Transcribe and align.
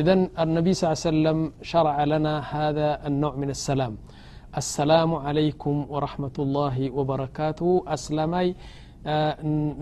إذ 0.00 0.08
ነቢي 0.56 0.72
ص 0.80 0.82
ሰل 1.04 1.18
ሸረع 1.70 1.96
لና 2.10 2.26
هذ 2.52 2.78
النوع 3.08 3.32
من 3.42 3.50
الሰላም 3.56 3.94
لسላሙ 4.54 5.10
عليكም 5.26 5.76
ورحمة 5.94 6.36
الله 6.44 6.74
وبرካት 6.96 7.58
ኣسላማይ 7.96 8.46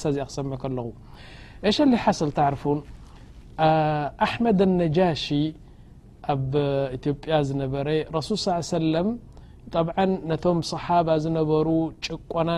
ዚ 0.03 0.05
ኣ 0.49 0.51
اش 1.65 1.81
اللي 1.81 1.97
حصل 1.97 2.31
تعرفون 2.31 2.83
احمد 4.25 4.61
النجاشي 4.67 5.53
اب 6.33 6.55
اتي 6.93 7.43
زنبر 7.47 7.85
رسول 8.17 8.37
صى 8.37 8.51
عي 8.51 8.61
سلم 8.61 9.07
طبعا 9.71 10.05
نتم 10.31 10.61
صحاب 10.73 11.07
زنبر 11.23 11.67
شقن 12.07 12.49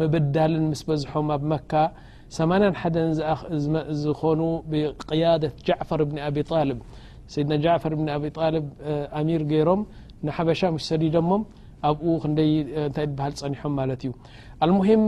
مبدلن 0.00 0.62
مس 0.70 0.82
بزحم 0.88 1.26
اب 1.36 1.42
مك 1.52 1.72
ح 2.80 2.84
زن 3.62 3.72
بقيادة 4.70 5.52
جعفر 5.66 6.04
بن 6.04 6.18
أبيطالب 6.18 6.78
سيدنا 7.32 7.56
جعفر 7.56 7.94
بن 7.94 8.08
أبيطلب 8.08 8.64
امير 9.20 9.42
جيرم 9.50 9.86
نحبشا 10.24 10.66
مش 10.74 10.82
سديدمم 10.88 11.42
ፀኒሖም 12.24 13.76
ዩ 14.08 14.12
المهم 14.66 15.02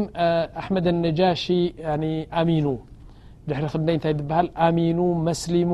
ኣحመد 0.60 0.86
النجش 0.94 1.44
ሚኑ 2.48 2.66
ድ 3.48 3.50
من 4.78 5.00
መسلم 5.28 5.70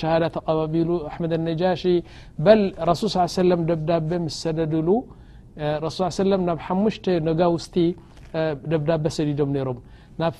شهد 0.00 0.24
قቢሉ 0.46 0.88
حد 1.14 1.32
انجش 1.40 1.82
ل 2.44 2.46
رس 2.88 3.00
صى 3.14 3.20
ه 3.20 3.26
وس 3.32 3.36
ደبዳቤ 3.70 4.12
ሰደሉ 4.42 4.88
ሱ 5.96 5.98
صى 5.98 6.04
ه 6.08 6.10
س 6.16 6.18
ናብ 6.48 6.58
ሓሙሽ 6.66 6.94
نጋ 7.28 7.40
ውስت 7.56 7.74
ደبዳب 8.72 9.04
ሰዲዶም 9.16 9.50
ሮም 9.68 9.78
ናብ 10.20 10.32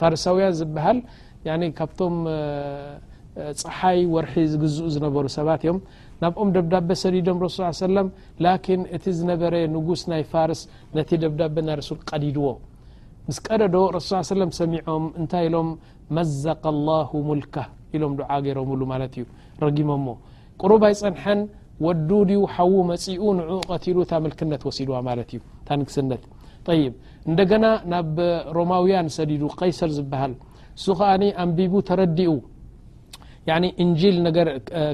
ፋرسውي 0.00 0.46
ዝሃل 0.58 0.98
ካብቶም 1.78 2.14
ፀሓይ 3.62 3.98
وርሒ 4.14 4.34
ዝግዝء 4.52 4.86
ዝነሩ 4.94 5.16
ሰባት 5.38 5.60
እዮም 5.64 5.78
ናብኦም 6.22 6.50
ደብዳቤ 6.56 6.90
ሰዲዶም 7.04 7.38
ረስ 7.44 7.56
ሰለም 7.86 8.06
ላኪን 8.44 8.82
እቲ 8.96 9.04
ዝነበረ 9.18 9.54
ንጉስ 9.74 10.02
ናይ 10.12 10.22
ፋርስ 10.32 10.60
ነቲ 10.96 11.10
ደብዳቤ 11.24 11.56
ናይ 11.68 11.76
ረሱል 11.80 11.98
ቀዲድዎ 12.10 12.46
ምስ 13.26 13.38
ቀደዶ 13.46 13.76
ረሱ 13.96 14.10
ለም 14.40 14.50
ሰሚዖም 14.60 15.04
እንታይ 15.20 15.44
ኢሎም 15.48 15.68
መዘቀ 16.16 16.62
لላه 16.76 17.10
ሙልካ 17.28 17.54
ኢሎም 17.96 18.12
ድዓ 18.18 18.30
ገይሮምሉ 18.46 18.80
ማለት 18.92 19.12
እዩ 19.18 19.24
ረጊሞሞ 19.64 20.06
ቁሩብይ 20.62 20.94
ፀንሐን 21.02 21.40
ወዱድኡ 21.84 22.40
ሓዉ 22.54 22.72
መፅኡ 22.90 23.22
ንዑኡ 23.38 23.60
ቀቲሉ 23.74 23.96
እታ 24.06 24.12
ምልክነት 24.26 24.62
ወሲድዋ 24.68 24.96
ማለት 25.08 25.30
እዩ 25.34 25.40
እታ 25.62 25.68
ንግስነት 25.82 26.22
ይ 26.78 26.84
እንደገና 27.30 27.64
ናብ 27.92 28.16
ሮማውያን 28.56 29.08
ሰዲዱ 29.16 29.42
ቀይሰር 29.60 29.90
ዝብሃል 29.96 30.32
እሱ 30.78 30.86
ከዓኒ 31.00 31.24
ኣንቢቡ 31.42 31.72
ተረዲኡ 31.88 32.32
ي 33.48 33.50
እنجل 33.82 34.16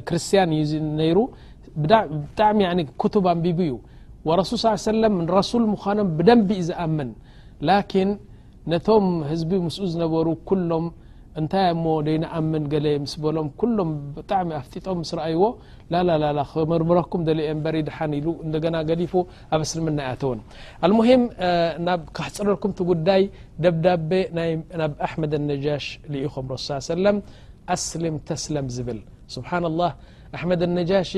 ክርስቲያን 0.06 0.50
ر 1.16 1.18
ጣሚ 2.38 2.58
كቱብ 3.02 3.24
ኣንبب 3.32 3.58
ዩ 3.68 3.72
ورሱل 4.28 4.56
ص 4.62 4.64
س 4.86 4.90
رሱل 5.38 5.62
ምኖም 5.72 6.08
ብደንብ 6.18 6.48
ዩ 6.58 6.60
ዝأምن 6.68 7.10
لكن 7.70 8.08
ነቶም 8.72 9.04
ህዝቢ 9.30 9.50
ምس 9.66 9.76
ዝነበሩ 9.92 10.26
كሎም 10.48 10.84
እንታይ 11.40 11.66
ደይنأምን 12.06 12.62
ل 12.84 12.86
ስ 13.12 13.16
ሎም 13.36 13.48
ሎም 13.78 13.90
ጣሚ 14.30 14.48
ኣፍጢጦም 14.60 14.98
ስ 15.10 15.10
ረأይዎ 15.18 15.42
ክምርምرኩም 16.52 17.20
ሪ 17.38 17.40
ድ 18.54 18.64
ና 18.74 18.76
ገሊፉ 18.90 19.12
ኣብ 19.54 19.60
እسلምና 19.66 19.98
ያوን 20.10 20.38
لمهም 20.90 21.22
ሕፅረኩም 22.26 22.72
ጉዳይ 22.90 23.22
ደبዳቤ 23.64 24.10
ናብ 24.80 24.92
ኣحመድ 25.06 25.32
النጃሽ 25.40 25.86
ኢም 26.12 26.50
ሱ 26.66 26.68
س 26.88 27.18
ስ 27.82 28.10
ተስም 28.28 28.66
ዝብል 28.74 28.98
ስብሓ 29.34 29.50
الله 29.70 29.90
መድ 30.50 30.62
ነጃሽ 30.78 31.10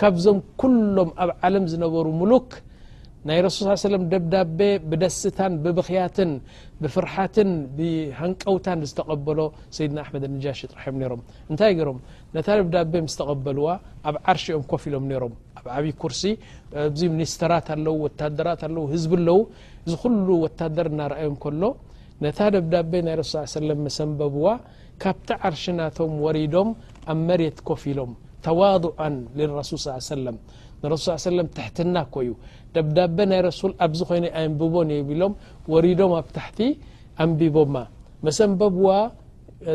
ካብዞም 0.00 0.38
كሎም 0.60 1.10
ኣብ 1.22 1.30
ዓለም 1.46 1.64
ዝነበሩ 1.72 2.06
ሙሉክ 2.20 2.48
ናይ 3.28 3.38
ረሱ 3.46 3.58
ص 3.82 4.00
ደብዳቤ 4.12 4.60
ብደስታን 4.90 5.52
ብብኽያትን 5.64 6.30
ብፍርሓትን 6.82 7.50
ሃንቀውታን 8.20 8.80
ዝተቐበሎ 8.90 9.38
ሰይድና 9.76 9.98
መድ 10.14 10.24
ጃሽ 10.44 10.60
ጥርሕም 10.72 10.96
ሮም 11.12 11.20
እንታይ 11.50 11.72
ም 11.96 11.98
ነታ 12.36 12.48
ደዳቤ 12.62 12.94
ስ 13.14 13.20
ቐበልዋ 13.30 13.68
ኣብ 14.10 14.16
ዓርሽኦም 14.32 14.64
ኮፍ 14.72 14.82
ኢሎም 14.90 15.06
ሮም 15.24 15.34
ኣብ 15.60 15.66
ዓብዪ 15.76 15.92
ኩርሲ 16.02 16.22
እዚ 16.88 17.00
ምኒስተራት 17.14 17.68
ኣለው 17.76 17.96
ወደራ 18.04 18.48
ኣለው 18.68 18.84
ህዝቢ 18.94 19.12
ኣለዉ 19.20 19.38
እዚ 19.86 19.94
ሉ 20.26 20.40
ወታደር 20.46 20.88
ናርኣዮም 21.00 21.36
ሎ 21.62 21.72
ነታ 22.26 22.40
ደዳቤ 22.56 22.92
ናይ 23.08 23.16
ሱ 23.26 23.38
መሰንበብዋ 23.86 24.46
ካብቲ 25.02 25.28
ዓርሽናቶም 25.48 26.10
ወሪዶም 26.24 26.68
ኣብ 27.12 27.18
መሬት 27.28 27.58
ኮፍ 27.68 27.82
ኢሎም 27.92 28.12
ተዋضዓን 28.46 29.14
ረሱል 29.60 29.78
ص 29.84 29.88
ሰለም 30.14 30.36
ንረሱ 30.82 31.04
ሰለም 31.30 31.48
ትሕትና 31.56 31.96
ኮዩ 32.14 32.30
ደብዳቤ 32.74 33.16
ናይ 33.30 33.40
ረሱል 33.48 33.72
ኣብዚ 33.84 34.00
ኮይኑ 34.10 34.24
ኣንቢቦን 34.40 34.88
የብሎም 34.96 35.32
ወሪዶም 35.72 36.12
ኣብ 36.20 36.26
ታሕቲ 36.36 36.60
ኣንቢቦማ 37.24 37.74
መሰንበብዋ 38.26 38.88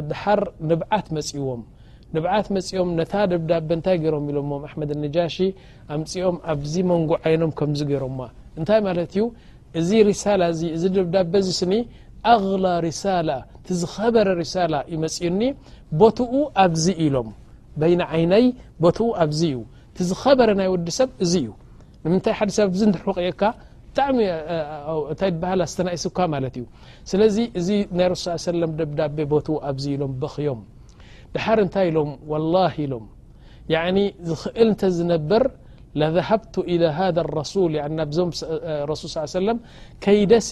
ድሓር 0.09 0.41
ንብዓት 0.69 1.07
መፅዎም 1.17 1.61
ንብዓት 2.15 2.47
መፅኦም 2.55 2.89
ነታ 2.99 3.13
ደብዳ 3.31 3.51
እንታይ 3.77 3.97
ገይሮም 4.03 4.25
ኢሎሞ 4.31 4.51
ኣሕመድ 4.67 4.91
ነጃሽ 5.03 5.35
ኣምፅኦም 5.95 6.35
ኣብዚ 6.51 6.73
መንጎዓይኖም 6.91 7.51
ከምዚ 7.59 7.79
ገይሮም 7.91 8.19
እንታይ 8.59 8.79
ማለት 8.87 9.11
እዩ 9.15 9.23
እዚ 9.79 9.89
ሪሳላ 10.09 10.41
እ 10.61 10.67
እዚ 10.77 10.83
ደብዳ 10.97 11.15
ዚ 11.47 11.51
ስኒ 11.61 11.73
ዝበረ 13.81 14.27
ሪሳላ 14.41 14.75
ይመፅዩኒ 14.93 15.41
ቦትኡ 16.01 16.31
ኣብዚ 16.65 16.85
ኢሎም 17.05 17.29
ይና 17.91 18.01
ዓይነይ 18.17 18.45
ቦትኡ 18.83 19.07
ኣብዚ 19.23 19.41
እዩ 19.51 19.57
ቲዝኸበረ 19.97 20.49
ናይ 20.59 20.67
ወዲ 20.73 20.87
ሰብ 20.99 21.09
እዚ 21.25 21.33
እዩ 21.41 21.47
ንምንታይ 22.05 22.33
ሓደሰብ 22.39 22.69
ዚ 22.79 22.83
ርሕቂየካ 23.09 23.41
ብጣሚ 23.89 24.17
እንታይ 25.11 25.31
ሃል 25.51 25.61
ኣስተናእስካ 25.67 26.17
ማለት 26.33 26.55
እዩ 26.59 26.63
ስለዚ 27.11 27.35
እዚ 27.59 27.69
ናይ 27.99 28.07
ረሱ 28.13 28.23
ሰለ 28.47 28.61
ደብዳቤ 28.79 29.17
ቦትኡ 29.33 29.55
ኣብዚ 29.69 29.85
ኢሎም 29.95 30.11
በክዮም 30.23 30.59
ድሓር 31.35 31.59
እንታይ 31.65 31.87
ኢሎም 31.91 32.11
ወላ 32.31 32.55
ኢሎም 32.85 33.05
ዝኽእል 34.29 34.67
እንተ 34.73 34.81
ዝነብር 34.97 35.45
ለሃብቱ 36.01 36.55
ሃ 36.97 36.99
ረሱል 37.39 37.73
ናዞምረሱል 37.99 39.29
ሰለ 39.35 39.47
ከይደሲ 40.05 40.51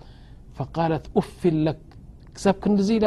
فقاት 0.57 1.03
أف 1.19 1.39
لك 1.65 1.79
ብ 2.43 2.47
ክዲ 2.63 2.79
ኢለ 2.97 3.05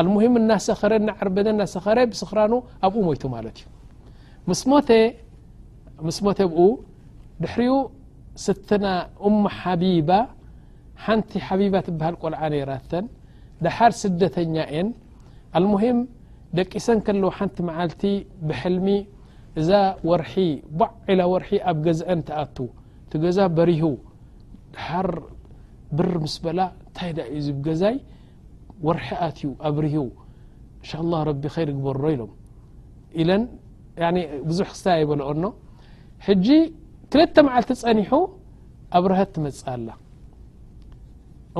المهم 0.00 0.32
እናሰخረ 0.40 0.92
عርበد 1.18 1.48
خر 1.84 1.98
بስኽራኑ 2.10 2.52
ኣብኡ 2.86 2.98
مይت 3.08 3.24
ለት 3.46 3.58
እዩ 3.60 3.68
ምስሞت 6.08 6.38
ብኡ 6.52 6.58
ድሕرኡ 7.42 7.72
ስትن 8.44 8.84
أم 9.28 9.38
حبيب 9.60 10.10
ሓنቲ 11.04 11.30
حبب 11.46 11.74
ትሃል 11.86 12.14
ቆልዓ 12.22 12.40
ነራተ 12.52 12.90
دሓር 13.64 13.92
ስደተኛ 14.02 14.56
المهم 15.58 15.98
ደቂሰን 16.58 16.98
كلو 17.06 17.28
ሓنቲ 17.38 17.56
معልቲ 17.68 18.02
ብحلሚ 18.48 18.86
እዛ 19.60 19.70
وር 20.10 20.22
بل 20.78 21.20
وር 21.32 21.42
ኣብ 21.70 21.76
ገزأን 21.86 22.20
ተኣت 22.28 22.56
ትገዛ 23.10 23.38
በሪሁ 23.56 23.84
ብ 25.96 26.02
ስ 26.34 26.44
ታይ 26.96 27.08
ዩ 27.46 27.54
ገዛይ 27.66 27.96
ወርሒ 28.86 29.08
ኣትዩ 29.28 29.42
ኣብርሂ 29.68 29.94
إሻ 30.84 30.90
لله 31.04 31.20
ረቢ 31.30 31.44
ይር 31.62 31.70
ግበሮ 31.78 32.02
ኢሎም 33.20 33.42
ኢለ 33.98 34.40
ብዙح 34.48 34.68
ክስ 34.74 34.84
ይበሎኦኖ 35.02 35.44
ሕጂ 36.26 36.46
ክልተ 37.12 37.34
መዓልቲ 37.46 37.70
ፀኒሑ 37.82 38.12
ኣብረሀ 38.98 39.20
ትመፅ 39.34 39.58
ኣላ 39.72 39.88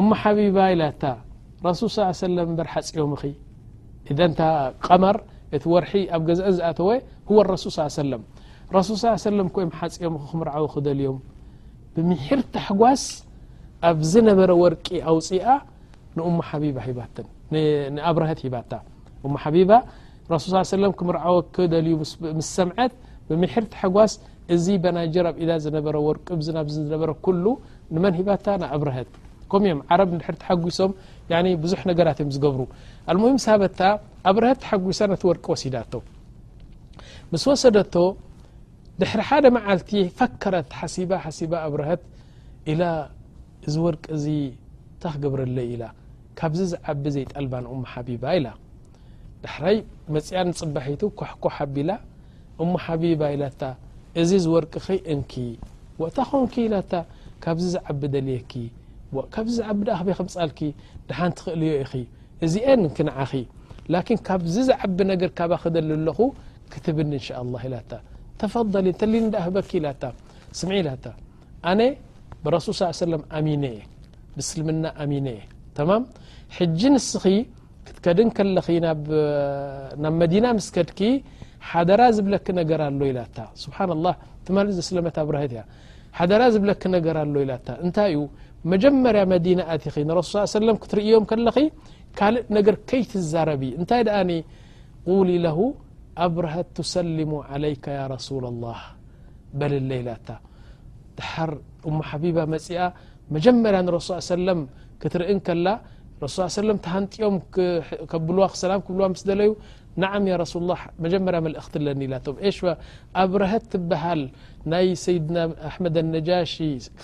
እሞ 0.01 0.09
ሓቢባ 0.23 0.59
ኢላታ 0.75 1.03
ረሱ 1.67 1.81
ص 1.97 2.23
በር 2.59 2.69
ሓፅኦም 2.75 3.13
ደ 4.19 4.21
ቀመር 4.87 5.17
እቲ 5.57 5.63
ወርሒ 5.75 5.93
ኣብ 6.17 6.23
ገዛ 6.29 6.41
ዝኣተወ 6.57 6.89
هو 7.29 7.37
رሱል 7.55 7.71
ص 7.77 7.99
ሰለም 8.03 8.23
ሱል 8.87 8.97
ሰ 9.03 9.07
ይ 9.11 9.41
ሓፅኦም 9.81 10.15
ክምርዓዊ 10.33 10.65
ክደልዮም 10.75 11.19
ብምሒር 11.95 12.41
ተحጓስ 12.55 13.03
ዝበ 14.13 14.39
ርቂ 14.75 14.87
ፅ 20.31 20.39
صلى 20.45 20.61
س 20.71 20.75
ር 20.79 20.81
ዩ 21.91 21.95
ሰምት 22.57 22.93
ر 23.65 23.65
حጓስ 23.81 24.13
ዚ 24.65 24.67
بና 24.85 24.99
ቂ 25.15 25.25
ሂ 25.39 25.45
ት 28.45 29.07
كም 29.51 29.63
ع 29.91 29.93
ጒሶም 30.65 30.91
ብዙح 31.63 31.81
ዝብ 32.37 32.45
ه 33.37 33.69
ጉ 34.85 34.89
ቂ 35.47 35.59
ሲ 35.63 35.75
ስ 37.43 37.47
ሰ 37.63 37.69
ድ 37.75 37.97
ረ 42.83 42.89
እዚወርቂ 43.71 44.05
እዚ 44.17 44.27
ተክገብረለይ 45.03 45.67
ኢላ 45.75 45.83
ካብዚ 46.39 46.61
ዝዓቢ 46.71 47.05
ዘይጣልባን 47.17 47.65
እሙ 47.73 47.81
ሓቢባ 47.93 48.23
ኢላ 48.39 48.47
ዳሕራይ 49.45 49.77
መፅኣን 50.15 50.47
ንፅባሒቱ 50.53 51.03
ኳሕኩ 51.19 51.45
ሓቢላ 51.57 51.91
እሙ 52.63 52.71
ሓቢባ 52.85 53.21
ኢላታ 53.35 53.61
እዚ 54.21 54.31
ዝወርቅ 54.45 54.75
እንኪ 55.15 55.35
ታ 56.17 56.19
ኮንኪ 56.33 56.55
ኢላታ 56.69 56.93
ካብዚ 57.45 57.65
ዝዓቢ 57.77 58.01
ደልየኪ 58.15 58.53
ካብዚ 59.35 59.53
ዝዓቢ 59.61 59.81
ኣክበይ 59.97 60.15
ክምፃልኪ 60.21 60.59
ድሓንቲ 61.09 61.39
ክእልዮ 61.47 61.71
ይ 62.01 62.05
እዚ 62.47 62.55
አ 62.73 62.75
ክ 62.97 62.99
ንዓኺ 63.09 63.33
ላኪን 63.95 64.19
ካብዝ 64.29 64.55
ዝዓቢ 64.69 64.99
ነገር 65.13 65.31
ካባ 65.39 65.51
ክደል 65.63 65.89
ኣለኹ 65.99 66.19
ክትብኒ 66.73 67.09
ንሻ 67.21 67.27
ላه 67.55 67.63
ኢላ 67.69 67.77
ተፈእ 68.41 68.67
ተ 69.35 69.37
ህበኪ 69.47 69.67
ኢላ 69.81 69.89
ስ 70.59 70.63
ኢ 71.89 71.91
ሱ 72.65 72.71
ص 72.79 72.81
ስልና 74.51 74.85
ንስ 76.93 77.09
ክትከድን 77.87 78.29
ለ 78.57 78.61
ብ 79.07 79.09
መና 80.21 80.47
ስከድ 80.67 80.91
ደራ 81.89 82.03
ዝብለ 82.17 82.35
ነር 82.59 82.81
ኣሎ 82.89 83.01
ኢላ 83.13 83.21
لله 83.79 84.65
ረ 86.41 86.49
ዝብለ 86.55 86.71
ነ 86.93 87.39
ኣ 87.57 87.79
እታይ 87.87 88.11
ዩ 88.17 88.21
መጀመርያ 88.73 89.23
መن 89.33 89.59
ሱ 90.33 90.45
ትርእዮም 90.93 91.25
ለ 91.47 91.51
ካልእ 92.19 92.47
ነገር 92.57 92.77
ከይትዘረብ 92.91 93.63
እንታይ 93.79 94.03
قل 95.09 95.29
له 95.47 95.59
ኣብረሃ 96.25 96.55
سلሙ 96.95 97.31
عليك 97.51 97.85
ي 97.99 98.03
رسل 98.15 98.43
الله 98.53 98.79
በኢላ 99.59 100.09
حر 101.29 101.53
أم 101.89 101.97
حبيب 102.09 102.37
مፅ 102.53 102.71
مجمر 103.35 103.75
نرسل 103.87 104.15
عيه 104.17 104.21
سلم 104.33 104.61
كترእن 105.01 105.41
كل 105.47 105.67
رس 106.25 106.37
عيه 106.43 106.53
وسلم 106.59 106.77
تهنطኦም 106.85 107.35
ብلو 108.27 108.43
سلم 108.65 108.81
كብل 108.87 109.03
مس 109.13 109.23
دለዩ 109.29 109.51
نعم 110.03 110.23
ي 110.31 110.35
رسول 110.43 110.63
الل 110.69 110.73
مጀمر 111.05 111.35
ملات 111.45 112.27
ت 112.35 112.49
شف 112.57 112.65
ابرهت 113.23 113.65
تبهل 113.73 114.21
ናይ 114.71 114.87
سيدن 115.05 115.37
احمد 115.69 115.95
النجاش 116.05 116.55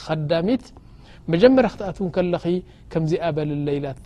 خዳمت 0.04 0.64
مجمر 1.32 1.66
تأون 1.78 2.26
ل 2.32 2.36
كمز 2.92 3.10
قبل 3.24 3.50
ليلت 3.68 3.98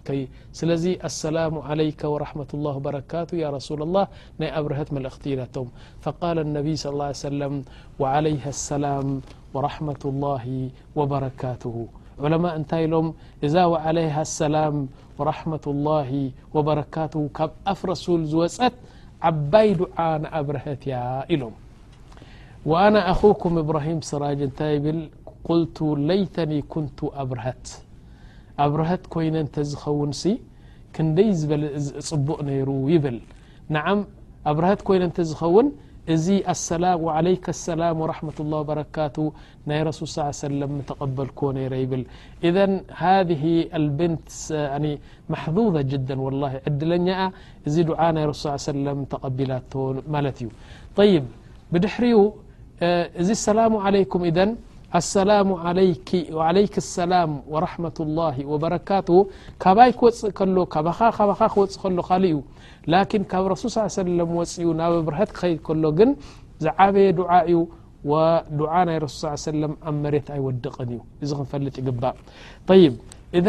سل 0.58 0.70
السلام 1.10 1.54
عليك 1.68 2.00
ورمة 2.12 2.50
الله 2.56 2.74
وبره 2.80 3.02
ارسول 3.50 3.80
الله 3.86 4.04
ي 4.40 4.46
قبرهت 4.56 4.88
ملاتلم 4.96 5.66
فقال 6.04 6.36
النبيصى 6.46 6.86
اله 6.92 7.06
عي 7.12 7.14
سلم 7.26 7.54
وعليها 8.00 8.50
السلام 8.56 9.06
ورحمة 9.56 10.02
الله 10.12 10.44
وبركاته 10.98 11.74
علماء 12.24 12.54
نت 12.62 12.72
لم 12.92 13.06
إذا 13.46 13.62
وعليها 13.72 14.20
السلام 14.28 14.76
ورحمة 15.18 15.64
الله 15.72 16.10
وبركاته 16.54 17.20
كب 17.38 17.50
اف 17.72 17.80
رسول 17.92 18.20
زوت 18.32 18.56
عبي 19.28 19.68
دعانقبرهت 19.80 20.82
إلم 21.32 21.52
وأنا 22.70 23.00
أخوكم 23.12 23.52
ابراهيم 23.64 23.98
س 24.10 24.14
قلت 25.48 25.78
ليتني 26.10 26.58
كنت 26.72 27.00
أبرهت 27.22 27.66
ابرهت 28.64 29.02
كين 29.12 29.36
ت 29.54 29.56
خون 29.82 30.12
كندي 30.94 31.28
بق 32.26 32.38
نير 32.48 32.68
يبل 32.94 33.18
نعم 33.76 33.98
ابرهت 34.50 34.80
كين 34.88 35.04
ت 35.16 35.18
ون 35.56 35.68
ي 36.32 36.36
سوعليك 36.68 37.46
السلام 37.56 37.96
ورحمة 38.02 38.36
الله 38.42 38.58
وبركا 38.62 39.04
ي 39.78 39.80
رسول 39.88 40.08
ص 40.16 40.18
يه 40.22 40.30
سلم 40.44 40.70
تقبلك 40.90 41.40
ر 41.72 41.74
يبل 41.82 42.02
اذ 42.48 42.56
هذه 43.04 43.44
البن 43.78 44.12
محظوظة 45.32 45.80
جدا 45.92 46.16
والله 46.24 46.52
عدل 46.66 46.90
ي 46.94 46.98
دع 47.88 48.02
ي 48.22 48.24
رس 48.30 48.44
ي 48.54 48.56
سلم 48.70 48.98
تقبل 49.12 49.50
ملت 50.14 50.38
ي 50.44 50.48
طيب 50.98 51.24
بحر 51.74 52.02
ي 52.12 52.14
السلام 53.22 53.72
عليكم 53.84 54.20
ሰላ 55.14 55.30
ለይክ 55.78 56.74
ሰላ 56.94 57.12
وራة 57.52 57.76
لላه 58.08 58.36
ወበረካት 58.52 59.08
ካባይ 59.62 59.90
ክወፅእ 59.98 60.38
ሎ 60.54 60.58
ክወፅእ 60.72 61.78
ከሎ 61.82 61.98
ካ 62.08 62.12
እዩ 62.30 62.34
ላን 62.92 63.22
ካብ 63.30 63.44
ረሱል 63.54 63.70
ص 63.94 63.96
ወፅኡ 64.40 64.68
ናብ 64.80 64.92
ብርሀት 65.08 65.30
ክኸይድ 65.36 65.58
ከሎ 65.66 65.84
ግን 65.98 66.10
ዝዓበየ 66.64 67.06
ድዓ 67.18 67.30
እዩ 67.48 67.56
ድዓ 68.58 68.72
ናይ 68.88 68.98
ረስል 69.06 69.22
ص 69.26 69.42
ሰም 69.44 69.72
ኣብ 69.88 69.94
መሬት 70.04 70.26
ኣይወድቕን 70.36 70.88
እዩ 70.96 71.00
እዚ 71.24 71.30
ክንፈልጥ 71.38 71.74
ይ 71.80 71.84
ግባእ 71.88 72.14
طይብ 72.68 72.92
እ 73.38 73.42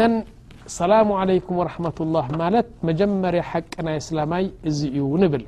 ሰላሙ 0.78 1.08
عለኩም 1.20 1.56
ረመة 1.68 1.98
ላه 2.14 2.26
ማለት 2.42 2.66
መጀመርያ 2.88 3.42
ሓቂ 3.50 3.72
ናይ 3.86 3.96
እስላማይ 4.02 4.44
እዚ 4.68 4.78
እዩ 4.96 5.04
ንብል 5.22 5.42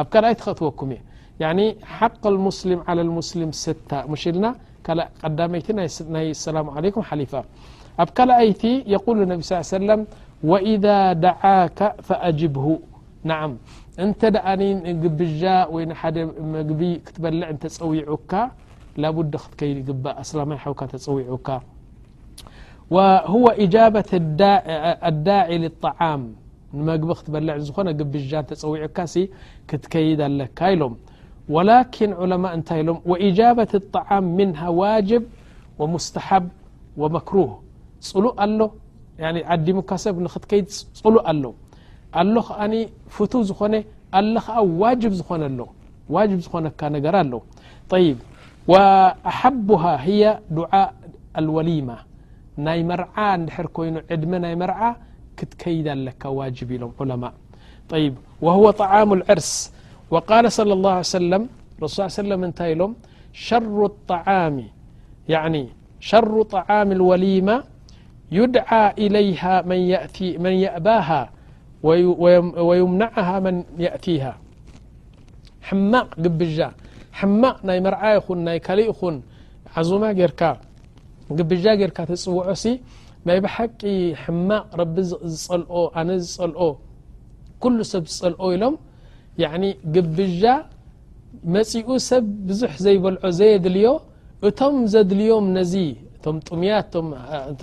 ኣብ 0.00 0.06
ካልኣይ 0.12 0.34
ትኸእትወኩም 0.40 0.90
እየ 0.94 1.70
ሓق 1.96 2.22
ሙስሊም 2.48 2.80
ع 2.88 2.92
ሙስሊም 3.18 3.50
ስ 3.64 3.64
ሽ 4.22 4.24
ኢልና 4.30 4.44
قميت 5.40 5.68
لسلام 6.14 6.66
عليكم 6.76 7.00
لفة 7.20 7.42
اب 8.02 8.08
كلأيت 8.16 8.62
يقول 8.94 9.16
انبي 9.24 9.42
صلى 9.48 9.56
عيه 9.60 9.72
وسلم 9.78 10.00
وإذا 10.50 10.96
دعاك 11.26 11.80
فأجبه 12.08 12.66
نعم 13.30 13.52
أنت 14.04 14.22
دأن 14.36 14.62
قبج 15.04 15.42
ي 15.78 15.82
د 16.16 16.18
مقب 16.52 16.80
كتبلع 17.06 17.48
توعك 17.78 18.32
لابد 19.02 19.32
تكيد 19.52 19.76
يق 19.90 20.34
لميحوك 20.38 20.80
توعك 21.06 21.48
وهو 22.96 23.46
اجابة 23.64 24.10
الداعي 25.10 25.56
للطعام 25.64 26.20
مب 26.86 27.02
تبلع 27.26 27.54
ن 27.86 27.90
قبج 28.00 28.32
توعك 28.64 28.98
كتكيد 29.70 30.20
الك 30.28 30.58
إلم 30.72 30.92
ولكن 31.48 32.12
علماء 32.12 32.56
نت 32.56 32.72
لم 32.72 32.98
واجابة 33.12 33.68
الطعام 33.74 34.24
منها 34.36 34.68
واجب 34.68 35.22
و 35.78 35.86
مستحب 35.86 36.48
و 36.96 37.08
مكروه 37.08 37.62
صلؤ 38.00 38.34
اله 38.44 38.70
يعني 39.18 39.40
عدمك 39.52 39.90
سف 40.02 40.16
نختكيد 40.26 40.66
لق 41.04 41.06
ال 41.30 41.46
اله 42.20 42.44
ن 42.70 42.74
فتو 43.16 43.38
ዝخن 43.48 43.74
ال 44.18 44.28
واجب 44.82 45.10
زن 45.18 45.42
ل 45.58 45.60
واجب 46.16 46.38
نك 46.64 46.80
نر 46.92 47.10
ኣلو 47.22 47.40
طيب 47.92 48.16
وأحبها 48.72 49.92
هي 50.08 50.22
دعاء 50.60 50.88
الوليمة 51.40 51.96
ናي 52.66 52.80
مرع 52.90 53.16
دحر 53.46 53.66
كين 53.76 53.94
عድم 54.12 54.32
ናي 54.44 54.54
مرع 54.62 54.80
كتكيد 55.38 55.88
لك 56.06 56.22
واجب 56.38 56.68
لم 56.80 56.92
علماء 57.00 57.32
طيب 57.92 58.14
وهو 58.44 58.66
طعام 58.82 59.08
العرس 59.18 59.52
وقال 60.10 60.44
صلى 60.52 60.72
الله 60.72 60.92
عيه 61.02 61.10
سلم 61.20 61.42
رس 61.82 61.94
عيه 62.00 62.12
وسلم 62.22 62.40
እنتይ 62.46 62.70
لم 62.78 62.90
شر 63.34 63.76
الطعام 63.92 64.56
يعني 65.28 65.62
شر 66.00 66.32
طعام 66.42 66.88
الوليم 66.96 67.48
يدعى 68.38 68.84
إليها 69.04 69.54
من 70.46 70.54
يأباها 70.66 71.22
و 72.66 72.70
يمنعها 72.80 73.36
من 73.46 73.54
يأتيها 73.86 74.32
حم 75.68 75.92
جبج 76.24 76.58
حمق 77.18 77.56
ናي 77.68 77.78
مرع 77.86 78.00
ي 78.14 78.18
ናي 78.46 78.56
كل 78.66 78.78
يخن 78.90 79.16
عزم 79.76 80.02
رك 80.30 80.42
قبج 81.38 81.64
رك 81.90 81.98
تፅوعس 82.10 82.64
مي 83.26 83.36
بحቂ 83.44 83.82
حمق 84.22 84.64
رب 84.80 84.96
ل 85.08 85.10
أنا 86.00 86.18
ل 86.50 86.54
كل 87.62 87.76
س 87.92 87.94
ዝلق 88.20 88.42
لم 88.62 88.74
ي 89.44 89.44
ግብዣ 89.94 90.42
መፅኡ 91.54 91.88
ሰብ 92.08 92.24
ብዙح 92.48 92.74
ዘይበልዖ 92.84 93.20
ዘየድልዮ 93.38 93.88
እቶም 94.48 94.76
ዘድልዮም 94.92 95.46
ነዚ 95.56 95.74
እቶም 96.16 96.36
ጡምያት 96.48 96.94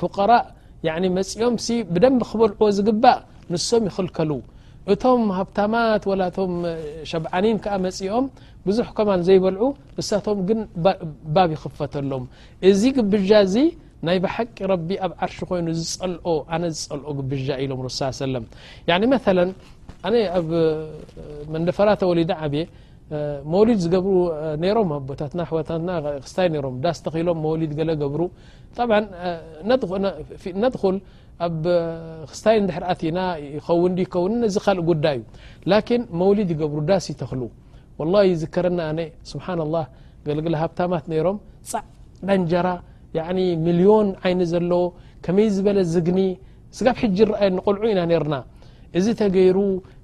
ፍቀራእ 0.00 0.96
መፅኦም 1.18 1.54
ብደንብ 1.94 2.20
ክበልዕዎ 2.30 2.68
ዝግባእ 2.78 3.18
ንሶም 3.52 3.82
ይኽልከሉ 3.90 4.30
እቶም 4.92 5.20
ሃብታማት 5.38 6.02
ቶ 6.36 6.40
ሸብዓኒን 7.12 7.58
መፅኦም 7.86 8.26
ብዙح 8.66 8.88
ከማ 8.96 9.08
ዘይበልዑ 9.28 9.64
እሳቶም 10.00 10.38
ግን 10.48 10.60
ባብ 11.34 11.48
ይኽፈተሎም 11.56 12.24
እዚ 12.68 12.82
ግብዣ 12.98 13.30
እዚ 13.46 13.56
ናይ 14.06 14.18
ሓቂ 14.34 14.56
ረቢ 14.70 14.90
ኣብ 15.04 15.12
ዓርሺ 15.24 15.36
ኮይኑ 15.50 15.66
ዝል 15.80 16.12
ነ 16.62 16.68
ዝልኦ 16.80 17.10
ግብዣ 17.18 17.48
ኢሎም 17.64 17.78
ሱ 17.98 18.08
ሰለ 18.20 18.34
መ 19.12 19.18
ኣብ 20.38 20.48
መፈራ 21.66 21.88
ተوሊ 22.02 22.20
መوድ 23.52 23.70
ሎም 24.76 24.90
ط 25.20 25.28
ክስይ 32.30 32.58
ሕርأ 32.74 32.92
እ 33.64 34.82
ጉዳዩ 34.88 35.20
لن 35.70 36.00
መوሊድ 36.20 36.50
ብሩ 36.62 36.74
ዳስ 36.90 37.04
ተክل 37.22 37.42
والله 37.98 38.24
ዝከረ 38.42 38.66
الله 39.66 39.84
ሃብማ 40.62 40.94
ም 41.08 41.38
ዕዳጀራ 42.36 42.68
ሚلዮን 43.66 44.08
ይن 44.30 44.40
ዘለ 44.52 44.72
መይ 45.36 45.46
ዝበለ 45.54 45.78
ዝግኒ 45.94 46.18
ስጋብ 46.76 46.96
የ 47.18 47.24
قልዑ 47.66 47.82
ኢና 47.92 48.00
رና 48.22 48.34
እዚ 48.98 49.06
ተገይሩ 49.20 49.58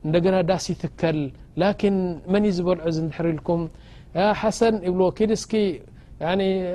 እንደገና 0.06 0.36
ዳስ 0.50 0.64
ይትከል 0.72 1.18
ላكን 1.62 1.96
መን 2.32 2.44
ዝበልዑ 2.56 2.86
ዝ 2.96 2.98
ሕርልኩም 3.16 3.60
ሓሰን 4.40 4.74
ብ 4.98 5.10
ክድስኪ 5.18 5.52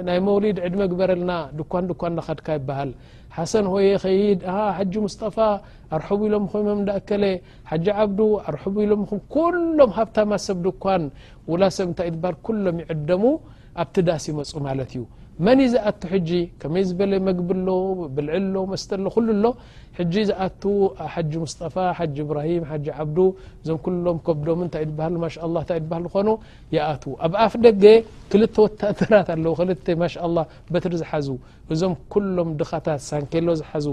ናይ 0.08 0.20
መውሊድ 0.28 0.58
ዕድመ 0.68 0.82
ግበረልና 0.92 1.32
ድኳን 1.58 1.88
ድኳን 1.90 2.14
ናኸድካ 2.20 2.48
ይበሃል 2.58 2.92
ሓሰን 3.36 3.66
ሆየ 3.74 3.88
ኸይድ 4.04 4.40
ሓጂ 4.78 4.94
ሙስጠፋ 5.06 5.38
ኣርሑቡ 5.98 6.22
ኢሎ 6.28 6.36
ምኹም 6.46 6.80
እዳኣከለ 6.84 7.24
ሓጅ 7.72 7.86
ዓብዱ 8.04 8.20
ኣርሑቡ 8.52 8.76
ኢሎ 8.86 8.92
ምኹም 9.02 9.20
ኩሎም 9.36 9.92
ሃብታማ 10.00 10.32
ሰብ 10.48 10.60
ድኳን 10.68 11.04
وላ 11.52 11.64
ሰብ 11.78 11.86
እንታይእ 11.90 12.14
ትሃል 12.18 12.38
ኩሎም 12.48 12.80
ይዕደሙ 12.84 13.24
ኣብቲ 13.86 13.96
ዳስ 14.10 14.26
ይመፁ 14.32 14.54
ማለት 14.70 14.92
እዩ 14.98 15.04
መ 15.44 15.48
ዝኣቱ 15.72 16.01
ሕ 16.13 16.18
ከመይ 16.62 16.84
ዝበለ 16.89 17.13
መግቢ 17.27 17.50
ሎ 17.68 17.72
ብልዕል 18.15 18.46
ሎ 18.54 18.62
መስተሎ 18.74 19.06
ሉ 19.27 19.34
ሎ 19.44 19.50
ሕጂ 19.98 20.13
ዝኣቱ 20.30 20.63
ሓጂ 21.13 21.32
ሙስፋ 21.44 21.75
ሓ 21.98 22.08
ብራሂም 22.30 22.63
ዓ 22.72 22.80
እዞም 23.63 23.77
ሎም 24.06 24.18
ከብዶም 24.27 24.62
ታ 24.74 24.84
ሃ 25.25 25.75
ዝኮኑ 25.75 26.30
ኣ 26.86 26.88
ኣብ 27.27 27.34
ኣፍ 27.46 27.54
ደገ 27.65 27.84
ክልተ 28.32 28.56
ወተደራት 28.65 29.30
ኣለው 29.36 29.54
ክ 29.60 29.88
ማ 30.04 30.08
በትሪ 30.74 30.94
ዝሓዙ 31.04 31.27
እዞም 31.75 31.94
ሎም 32.38 32.50
ድኻታት 32.62 33.01
ሳኬሎ 33.10 33.48
ዝሓዙ 33.62 33.88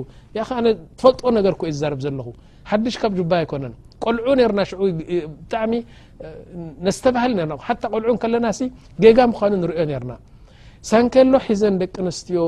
ኸ 0.51 0.51
ትፈልጦ 0.99 1.21
ነገር 1.39 1.55
ዝዛርብ 1.75 2.01
ዘለኹ 2.07 2.29
ሓድሽ 2.71 2.97
ካብ 3.03 3.13
ጅባ 3.21 3.33
ኣይኮነን 3.45 3.75
ቆልዑ 4.07 4.27
ና 4.39 4.47
ብጣሚ 4.85 5.73
ነስተሃል 6.89 7.35
ሓ 7.71 7.81
ቆልዑ 7.95 8.15
ከለና 8.25 8.49
ገጋ 9.05 9.19
ምኑ 9.33 9.53
ንሪዮ 9.63 9.99
ርና 10.05 10.15
ሳንከ 10.89 11.15
ሎ 11.27 11.39
ሒዘን 11.47 11.75
ደቂ 11.81 11.95
ኣነስትዮ 12.05 12.39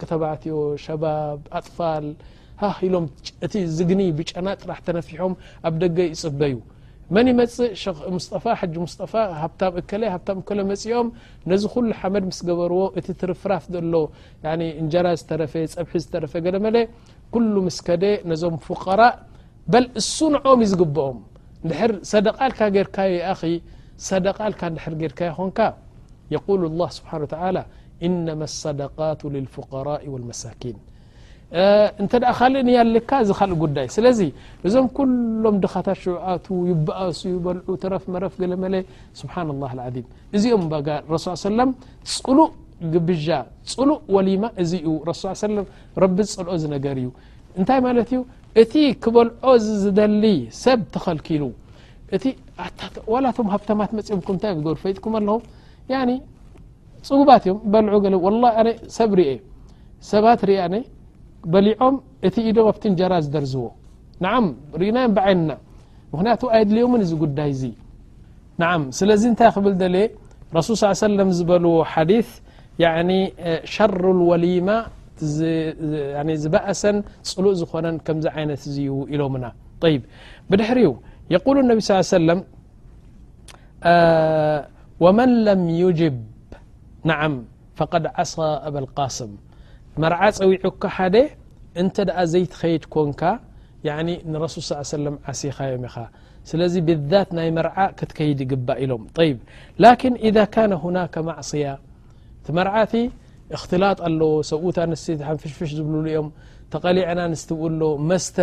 ቅተባዕትዮ 0.00 0.54
ሸባብ 0.84 1.40
ኣጥፋል 1.58 2.06
ኢሎም 2.86 3.06
እቲ 3.46 3.52
ዝግኒ 3.76 4.00
ብጨና 4.18 4.46
ጥራሕ 4.62 4.78
ተነፊሖም 4.86 5.32
ኣብ 5.68 5.74
ደገ 5.82 5.98
ይፅበዩ 6.08 6.54
መን 7.14 7.26
ይመፅእ 7.32 7.74
ሙስጠፋ 8.16 8.44
ሓጂ 8.60 8.74
ሙስጠፋ 8.86 9.12
ሃብታ 9.42 9.60
እከለ 9.80 10.02
ሃብታ 10.14 10.28
እከሎ 10.42 10.58
መፅኦም 10.72 11.08
ነዚ 11.52 11.62
ኩሉ 11.76 11.90
ሓመድ 12.00 12.24
ምስ 12.32 12.40
ገበርዎ 12.50 12.80
እቲ 12.98 13.06
ትርፍራፍ 13.22 13.64
ዘሎ 13.76 13.94
እንጀራ 14.82 15.06
ዝተረፈ 15.22 15.54
ፀብሒ 15.76 15.94
ዝተረፈ 16.04 16.32
ገለ 16.48 16.56
መለ 16.66 16.76
ኩሉ 17.34 17.54
ምስከደ 17.70 18.04
ነዞም 18.32 18.56
ፍቀራእ 18.68 19.14
በል 19.74 19.86
እሱ 20.02 20.16
ንዖም 20.36 20.60
ይዝግብኦም 20.66 21.18
ንድሕር 21.66 21.92
ሰደቓልካ 22.12 22.58
ጌርካዮ 22.78 23.12
ይአኺ 23.20 23.40
ሰደቓልካ 24.10 24.60
ንድር 24.74 24.94
ጌርካ 25.02 25.20
ኾንካ 25.40 25.58
የقሉ 26.34 26.60
ላه 26.80 26.88
ስብሓን 26.98 27.22
ተ 27.32 27.34
እነማ 28.06 28.40
صደቃት 28.62 29.20
ልልፍقራء 29.34 30.02
ወልመሳኪን 30.12 30.76
እንተ 32.02 32.12
ደኣ 32.22 32.30
ካልእ 32.38 32.62
ንያልካ 32.68 33.10
ዝ 33.28 33.30
ካልእ 33.38 33.56
ጉዳይ 33.62 33.86
ስለዚ 33.96 34.20
እዞም 34.66 34.86
ኩሎም 34.96 35.56
ድኻታት 35.64 35.98
ሸውኣቱ 36.04 36.46
ይበኣሱ 36.70 37.20
ይበልዑ 37.34 37.68
ተረፍ 37.82 38.04
መረፍ 38.14 38.34
ገለ 38.42 38.52
መለ 38.64 38.74
ስብሓና 39.20 39.50
ላه 39.62 39.72
ዓዚም 39.86 40.06
እዚኦም 40.36 40.64
ጋ 40.86 40.88
ረስ 41.12 41.24
ሰለም 41.48 41.70
ፅሉእ 42.14 42.46
ግብዣ 42.94 43.28
ፅሉእ 43.74 43.98
ወሊማ 44.16 44.44
እዚኡ 44.64 44.88
ረሱ 45.10 45.22
ለ 45.56 45.58
ረቢ 46.04 46.16
ዝፀልኦ 46.30 46.54
ዝነገር 46.64 46.96
እዩ 47.02 47.08
እንታይ 47.58 47.78
ማለት 47.86 48.08
እዩ 48.14 48.20
እቲ 48.62 48.74
ክበልዖ 49.04 49.44
ዝደሊ 49.84 50.24
ሰብ 50.64 50.80
ተኸልኪሉ 50.96 51.42
እቲ 52.18 52.24
ዋላቶም 53.14 53.48
ሃብተማት 53.54 53.90
መፅኦምኩም 53.98 54.36
ንታይ 54.38 54.50
ዮ 54.54 54.56
ዝገብሩ 54.64 54.76
ፈይጥኩም 54.84 55.14
ኣለኹ 55.20 55.38
ፅጉባት 55.86 57.42
እዮም 57.48 57.58
በልዑ 57.72 57.94
و 58.26 58.28
ሰብ 58.98 59.10
ርአ 59.20 59.32
ሰባት 60.12 60.40
ርእ 60.50 60.60
በሊዖም 61.52 61.94
እቲ 62.26 62.34
ኢዶ 62.50 62.58
ኣብቲ 62.70 62.84
ጀራ 63.00 63.12
ዝደርዝዎ 63.24 63.66
ንዓ 64.24 64.32
ርእናዮም 64.80 65.12
ብዓይና 65.16 65.50
ምክንያቱ 66.12 66.42
ኣይድልዮምን 66.56 67.00
እዚ 67.04 67.12
ጉዳይ 67.22 67.50
ዚ 67.60 67.64
ናዓ 68.60 68.72
ስለዚ 68.98 69.22
እንታይ 69.32 69.50
ክብል 69.56 69.74
ዘለ 69.82 69.96
ረሱል 70.58 70.74
ص 70.80 71.00
ሰለ 71.04 71.18
ዝበልዎ 71.38 71.74
ሓዲث 71.92 72.28
ሸር 73.74 73.94
لወሊማ 74.20 74.68
ዝበእሰን 76.44 76.96
ፅሉእ 77.34 77.54
ዝኾነን 77.60 77.96
ከምዚ 78.06 78.24
ዓይነት 78.36 78.62
እዩ 78.70 78.88
ኢሎምና 79.14 79.44
طይ 79.82 79.94
ብድሕሪኡ 80.50 80.92
የقሉ 81.34 81.56
ነብ 81.70 81.78
ص 81.88 81.90
ሰለም 82.16 82.40
ومن 85.04 85.28
لم 85.44 85.60
يجب 85.84 86.16
نع 87.10 87.18
فقد 87.78 88.02
عصا 88.18 88.50
بالقسم 88.74 89.30
مرع 90.02 90.20
ፀوعك 90.38 90.82
ح 90.96 90.98
እنت 91.82 91.96
ዘيتኸيድ 92.32 92.82
كنك 92.94 93.22
ين 93.88 94.34
رسل 94.44 94.62
ص 94.70 94.70
ي 94.78 94.82
سلم 94.96 95.14
عسኻيم 95.28 95.84
ስل 96.48 96.60
بالذات 96.86 97.28
ይ 97.44 97.48
مرع 97.58 97.76
كتكيد 97.98 98.40
ق 98.50 98.70
ኢلم 98.82 99.02
لكن 99.84 100.12
إذا 100.28 100.44
كان 100.56 100.72
هناك 100.84 101.14
معصية 101.30 101.74
መرعت 102.58 102.94
اختلط 103.56 103.98
ኣل 104.08 104.20
ሰقت 104.50 104.76
س 105.04 105.06
فشفሽ 105.42 105.70
ዝብ 105.78 105.88
ተقلعና 106.72 107.20
نس 107.32 107.42
مስተ 108.08 108.36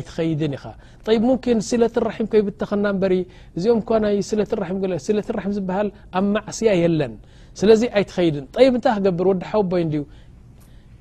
ስለት 1.70 1.96
ራሒም 2.08 2.28
ከይብተክና 2.34 2.86
በሪ 3.02 3.14
እዚኦምእኳስት 3.58 4.52
ም 5.50 5.52
ዝብሃል 5.58 5.88
ኣብ 6.18 6.24
ማዕስያ 6.36 6.70
የለን 6.84 7.14
ስለዚ 7.60 7.82
ኣይ 7.98 8.04
ትኸይድን 8.10 8.46
ይ 8.64 8.68
እንታይ 8.74 8.94
ክገብር 8.98 9.26
ወዲ 9.32 9.42
ሓቦይ 9.52 9.84
ዩ 9.98 10.00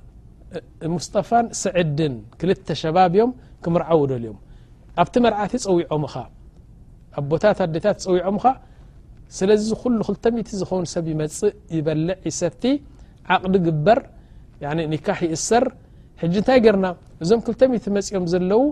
ሙስጠፋን 0.93 1.45
ስዕድን 1.63 2.13
ክልተ 2.39 2.67
ሸባብ 2.81 3.09
እዮም 3.15 3.31
ክምርዓው 3.63 4.01
ደልእዮም 4.11 4.37
ኣብቲ 5.01 5.15
መርዓቲ 5.25 5.53
ፀዊዖም 5.67 6.03
ኻ 6.13 6.23
ኣብ 7.19 7.25
ቦታት 7.31 7.59
ኣዴታት 7.65 7.97
ፀዊዖም 8.07 8.37
ኻ 8.43 8.53
ስለዚ 9.37 9.67
ኩሉ 9.83 9.99
200ት 10.09 10.49
ዝኾኑ 10.61 10.83
ሰብ 10.93 11.05
ይመፅእ 11.11 11.53
ይበልዕ 11.75 12.15
ኢሰቲ 12.31 12.63
ዓቕዲ 13.35 13.55
ግበር 13.67 13.99
ኒካሕ 14.93 15.19
ይእሰር 15.33 15.65
ሕጂ 16.21 16.33
እንታይ 16.41 16.59
ገርና 16.65 16.87
እዞም 17.23 17.39
200 17.51 17.93
መፅኦም 17.97 18.25
ዘለው 18.33 18.63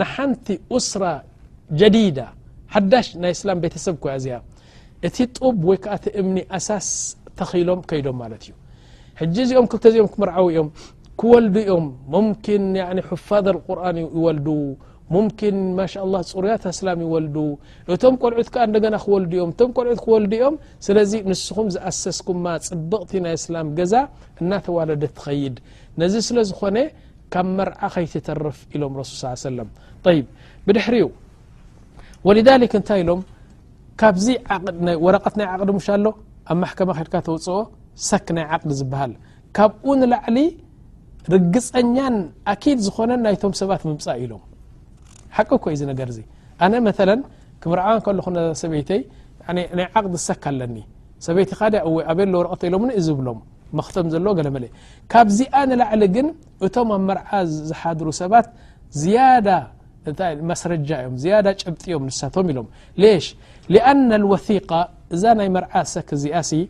ንሓንቲ 0.00 0.46
እስራ 0.78 1.04
ጀዲዳ 1.80 2.18
ሓዳሽ 2.74 3.06
ናይ 3.22 3.32
እስላም 3.36 3.58
ቤተሰብ 3.64 3.94
ኳያ 4.02 4.14
እዚያ 4.20 4.36
እቲ 5.06 5.16
ጡብ 5.38 5.56
ወይ 5.68 5.78
ከዓ 5.84 5.94
ቲ 6.04 6.12
እምኒ 6.20 6.38
ኣሳስ 6.58 6.88
ተኺሎም 7.38 7.80
ከይዶም 7.90 8.16
ማለት 8.22 8.42
እዩ 8.46 8.54
ጂ 9.36 9.36
እዚኦም 9.46 9.66
2ተ 9.74 9.84
እዚኦም 9.90 10.08
ክምርዓው 10.14 10.46
እዮም 10.52 10.68
ክወል 11.20 11.46
ኦም 12.18 12.26
ፋظ 13.28 13.46
ቁርን 13.68 13.96
ይወል 14.04 14.38
ማه 15.14 15.86
ፅሩያት 16.32 16.64
ስላ 16.78 16.88
ይወል 17.04 17.26
እቶም 17.94 18.14
ቆልዑት 18.22 18.48
እና 18.88 18.96
ክል 19.04 19.24
ም 19.48 19.50
እ 19.56 19.68
ልት 19.86 20.00
ክወልድ 20.04 20.32
እኦም 20.38 20.56
ስለዚ 20.86 21.12
ንስኹም 21.30 21.68
ዝኣሰስኩማ 21.74 22.44
ፅብቕቲ 22.68 23.10
ናይ 23.24 23.34
እስላም 23.40 23.68
ገዛ 23.78 23.94
እናተዋለደ 24.42 25.02
ትኸይድ 25.16 25.54
ነዚ 26.02 26.14
ስለ 26.28 26.38
ዝኾነ 26.50 26.76
ካብ 27.34 27.46
መርዓ 27.58 27.80
ከይትተርፍ 27.94 28.58
ኢሎም 28.74 28.92
ሱ 29.10 29.12
ص 29.22 29.42
ሰ 29.44 30.12
ይ 30.16 30.20
ብድሕሪኡ 30.68 31.08
እንታይ 32.80 33.00
ኢሎም 33.04 33.20
ካብዚ 34.02 34.26
ወረቐት 35.06 35.34
ናይ 35.40 35.48
ቅዲ 35.62 35.70
ኣሎ 35.96 36.06
ኣብ 36.52 36.58
ማማ 36.64 36.90
ድካ 37.06 37.14
ተውፅኦ 37.28 37.58
ሰኪ 38.10 38.26
ናይ 38.38 38.46
ቅዲ 38.62 38.70
ዝሃል 38.82 39.12
ኡ 39.86 39.96
ላ 40.14 40.16
ርግፀኛን 41.34 42.14
ኣኪድ 42.52 42.78
ዝኾነን 42.86 43.20
ናይቶም 43.26 43.52
ሰባት 43.60 43.82
ምምፃእ 43.88 44.18
ኢሎም 44.24 44.42
ሓቂ 45.36 45.50
ኮይ 45.64 45.74
ዚ 45.80 45.88
ነገር 45.90 46.08
እዚ 46.12 46.18
ኣነ 46.64 46.74
መለ 46.88 47.10
ክምርዓ 47.62 47.86
ከለኹ 48.06 48.26
ዛ 48.38 48.44
ሰበይተይ 48.62 49.00
ናይ 49.56 49.84
ዓቅዲ 49.98 50.14
ዝሰክ 50.20 50.44
ኣለኒ 50.50 50.76
ሰበይቲ 51.26 51.50
ካ 51.60 51.68
ኣበይ 52.10 52.26
ለወ 52.32 52.40
ረቐተ 52.46 52.62
ኢሎም 52.68 52.84
እዝብሎም 53.00 53.38
መክተም 53.78 54.06
ዘለ 54.14 54.26
ገለ 54.38 54.48
መለ 54.56 54.64
ካብ 55.12 55.26
ዚኣ 55.38 55.54
ንላዕሊ 55.70 56.02
ግን 56.14 56.28
እቶም 56.66 56.88
ኣብ 56.96 57.02
መርዓ 57.10 57.28
ዝሓድሩ 57.68 58.08
ሰባት 58.20 58.46
ዝያዳ 59.00 59.48
መስረጃ 60.50 60.90
እዮም 61.02 61.16
ዝያዳ 61.22 61.46
ጨብጢ 61.62 61.84
ዮም 61.94 62.04
ንሳቶም 62.10 62.46
ኢሎም 62.52 62.66
ሌሽ 63.02 63.26
ኣና 63.90 64.10
ወق 64.32 64.70
እዛ 65.14 65.22
ናይ 65.38 65.48
መርዓ 65.56 65.72
ሰክ 65.94 66.08
እዚኣ 66.18 66.36
ሲ 66.50 66.60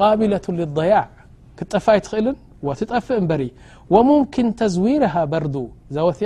ቃቢለቱ 0.00 0.46
ልضያዕ 0.60 1.06
ክጠፋይ 1.58 1.98
ትኽእልን 2.06 2.36
ጠفእ 2.90 3.18
ም 4.08 4.10
ተዝ 4.60 4.74
በር 5.32 5.44
እዛ 5.90 5.96
ዚ 6.20 6.22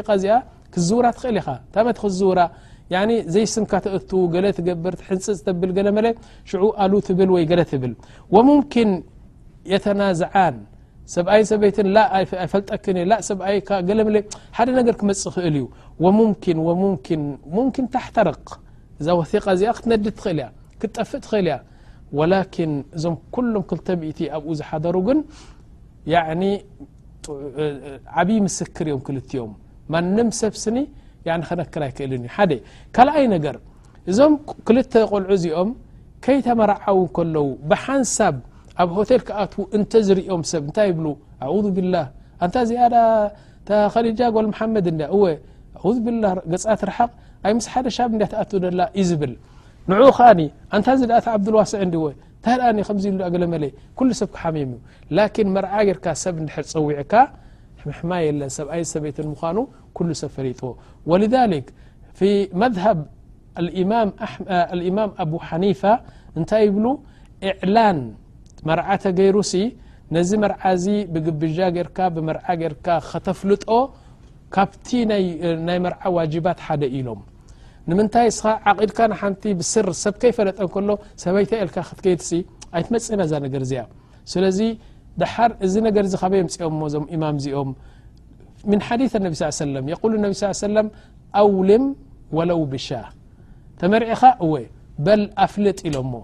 ዝ 0.90 0.92
እ 1.36 1.38
ክ 2.92 2.94
ዘይስምካ 3.34 3.72
ብ 4.66 4.68
ብ 4.82 4.84
ተናዝ 9.84 10.20
ብ 10.32 10.34
ሰፈጠ 11.12 12.68
ፅ 12.84 12.86
እል 13.04 13.12
እዩ 19.00 19.10
ተር 19.34 19.50
ዛ 19.62 19.64
ትድ 19.86 20.06
ጠፍእ 20.98 21.24
እል 21.40 21.48
ዞም 22.18 22.44
ም 22.52 22.54
ኡ 23.34 23.36
ዝሓሩ 24.60 24.94
ኒ 26.40 26.44
ዓብይ 28.20 28.38
ምስክር 28.46 28.86
እዮም 28.90 29.00
ክልቲዮም 29.06 29.52
ማንም 29.94 30.28
ሰብስኒ 30.42 30.76
ክነክር 31.48 31.82
ኣይክእል 31.86 32.12
እዩ 32.16 32.22
ሓደ 32.36 32.52
ካልኣይ 32.96 33.26
ነገር 33.34 33.56
እዞም 34.10 34.32
ክልተ 34.66 34.92
ቆልዑ 35.10 35.30
እዚኦም 35.38 35.70
ከይተመርዓው 36.24 36.98
ከለዉ 37.16 37.46
ብሓንሳብ 37.70 38.34
ኣብ 38.82 38.90
ሆቴል 38.96 39.22
ክኣትዉ 39.28 39.62
እንተ 39.76 39.92
ዝርኦም 40.08 40.42
ሰብ 40.50 40.62
እንታይ 40.68 40.86
ይብሉ 40.90 41.06
ኣذ 41.54 41.64
ብላህ 41.76 42.06
እንታ 42.44 42.56
ዚያዳ 42.70 42.94
ከሊጃ 43.94 44.20
ጎል 44.34 44.46
መሓመድ 44.52 44.86
እ 44.90 44.94
እወ 45.16 45.22
ኣ 45.78 45.94
ብላ 46.06 46.24
ገፃት 46.52 46.82
ርሓቕ 46.90 47.10
ኣይ 47.46 47.52
ምስ 47.58 47.66
ሓደ 47.72 47.86
ሻብ 47.96 48.10
እዳተኣትዉ 48.16 48.58
ዘላ 48.66 48.82
እዩ 49.00 49.04
ዝብል 49.10 49.34
ንዑኡ 49.90 50.10
ኸኣኒ 50.18 50.40
እንታ 50.76 50.86
ዚ 50.98 51.02
ደእቲ 51.12 51.26
ዓብዱልዋሲዕ 51.36 51.80
እዲ 51.86 51.94
ወ 52.04 52.08
እንታ 52.50 53.22
ከ 53.26 53.28
ገለ 53.34 53.44
መለ 53.54 53.64
ሰብ 54.18 54.28
ክ 54.34 54.42
እዩ 54.42 54.52
ላن 54.54 54.78
መርዓ 55.58 55.74
ጌርካ 55.88 56.06
ሰብ 56.22 56.34
ድር 56.48 56.64
ፀዊዕካ 56.72 57.12
ሕማ 57.98 58.10
የለ 58.26 58.40
ሰብይ 58.58 58.82
ሰበይት 58.92 59.16
ምኑ 59.30 59.58
ل 60.08 60.10
ሰብ 60.22 60.30
ፈጥዎ 60.36 60.68
ولذك 61.10 61.66
መذهብ 62.62 62.98
اማም 64.90 65.06
ኣب 65.22 65.32
ሓኒيفة 65.48 65.92
እንታይ 66.38 66.62
ይብሉ 66.66 66.86
اዕላን 67.50 67.98
መርዓ 68.68 68.88
ተገይሩ 69.04 69.36
ሲ 69.50 69.54
ነዚ 70.14 70.30
መርዓዚ 70.44 70.84
ብግብዣ 71.12 71.58
ጌርካ 71.76 71.98
ብመርዓ 72.14 72.46
ጌርካ 72.62 72.86
ከተፍልጦ 73.10 73.64
ካብቲ 74.54 74.88
ናይ 75.68 75.78
መርዓ 75.86 76.00
ዋجባት 76.16 76.58
ሓደ 76.66 76.82
ኢሎም 76.98 77.20
ንምንታይ 77.90 78.26
እስኻ 78.32 78.46
ዓቂድካ 78.72 78.98
ንሓንቲ 79.12 79.42
ብስር 79.60 79.86
ሰብከይፈለጠን 80.02 80.68
ከሎ 80.74 80.90
ሰበይተይ 81.22 81.58
ኤልካ 81.64 81.76
ክትከይድሲ 81.88 82.30
ኣይትመፅና 82.78 83.22
ዛ 83.30 83.40
ነገር 83.46 83.62
እዚአ 83.66 83.82
ስለዚ 84.32 84.58
ድሓር 85.20 85.52
እዚ 85.66 85.74
ነገር 85.86 86.04
ዚ 86.12 86.20
ካበየምፅኦም 86.20 86.74
ሞ 86.80 86.82
እዞም 86.90 87.06
እማም 87.16 87.36
እዚኦም 87.40 87.70
ምን 88.70 88.80
ሓዲት 88.88 89.14
ነብ 89.24 89.34
ሰለም 89.64 89.84
የقሉ 89.92 90.12
ነብ 90.24 90.32
ሰለም 90.66 90.88
ኣውልም 91.42 91.84
ወለው 92.38 92.60
ብሻ 92.74 92.88
ተመሪዕኻ 93.82 94.22
እወ 94.44 94.54
በል 95.06 95.22
ኣፍለጢ 95.46 95.78
ኢሎምሞ 95.90 96.14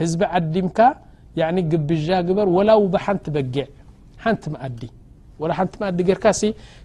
ህዝቢ 0.00 0.22
ዓዲምካ 0.40 0.78
ግብዣ 1.74 2.08
ግበር 2.30 2.48
ወላው 2.56 2.82
ብሓንቲ 2.96 3.26
በጊዕ 3.36 3.68
ሓንቲ 4.24 4.42
መኣዲ 4.54 4.80
ول 5.42 5.52
ت 5.72 5.74
رካ 6.18 6.26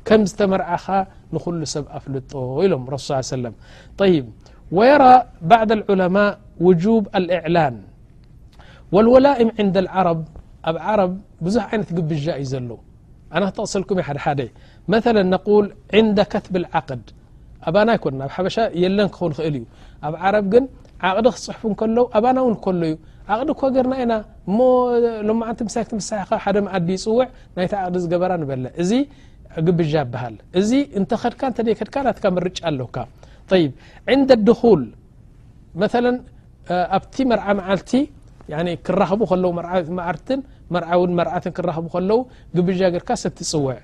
كم 0.08 0.22
ዝتمرعኻ 0.30 0.86
نكل 1.36 1.60
ሰ 1.74 1.76
أفلጦ 1.98 2.32
إلم 2.64 2.84
رس 2.94 3.02
ص 3.10 3.10
ي 3.14 3.18
وسلم 3.34 3.54
طيب 4.02 4.26
ويرى 4.78 5.14
بعض 5.54 5.70
العلماء 5.78 6.30
وجوب 6.66 7.04
الإعلان 7.20 7.76
والولائم 8.94 9.48
عند 9.60 9.76
العرب 9.84 10.20
ኣب 10.70 10.76
عرب 10.88 11.12
بዙح 11.44 11.66
عنት 11.74 11.88
قبج 11.98 12.26
ዩ 12.28 12.44
ዘلو 12.52 12.78
أنا 13.36 13.46
تغسلكم 13.58 13.96
مثلا 14.96 15.22
نقول 15.36 15.66
عند 15.98 16.18
كتب 16.34 16.54
العقد 16.62 17.02
أبن 17.70 17.88
يك 17.96 18.06
حبش 18.36 18.58
يለن 18.82 19.10
እل 19.48 19.56
ዩ 19.62 19.66
ኣب 20.06 20.14
عرب 20.24 20.52
ن 20.62 20.64
عقዲ 21.06 21.26
ክصحف 21.36 21.62
كل 21.82 21.98
أبن 22.18 22.38
و 22.46 22.48
كل 22.66 22.82
ዓቅዲ 23.36 23.52
ኳ 23.60 23.70
ገርና 23.76 23.94
ኢና 24.04 24.14
እሞ 24.50 24.60
ሎን 25.28 25.32
ምሳ 25.68 25.78
ትምሳሕ 25.92 26.28
ሓደ 26.44 26.58
መዓዲ 26.66 26.88
ይፅውዕ 26.98 27.24
ናይቲ 27.56 27.74
ቅዲ 27.86 27.96
ዝገበራ 28.04 28.34
በለ 28.52 28.66
እዚ 28.82 28.92
ግብዣ 29.68 29.94
በሃል 30.14 30.36
እዚ 30.60 30.72
እንተኸድካተከድካ 31.00 31.96
ናት 32.08 32.20
መርጫ 32.38 32.60
ኣለካ 32.70 32.98
ይ 33.62 33.66
ዕንደ 34.14 34.30
ድኩል 34.48 34.82
መ 35.82 35.90
ኣብቲ 36.98 37.16
መርዓ 37.32 37.46
መዓልቲ 37.60 37.92
ክራክቡ 38.88 39.22
ከለርት 39.32 39.90
መርዓትን 41.20 41.52
ክክቡ 41.58 41.86
ከለው 41.96 42.20
ግብዣ 42.58 42.82
ርካ 43.04 43.10
ሰብትፅውዕ 43.24 43.78